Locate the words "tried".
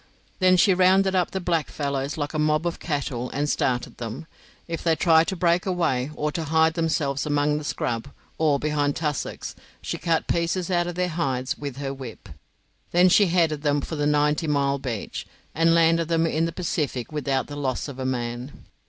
4.95-5.27